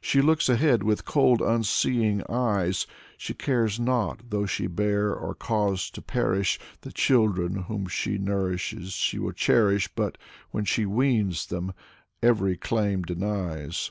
[0.00, 5.90] She looks ahead with cold unseeing eyes; She cares not though she bear or cause
[5.90, 10.18] to perish; The children whom she nurtures she will cherish, But
[10.52, 11.72] when she weans them,
[12.22, 13.90] every claim denies.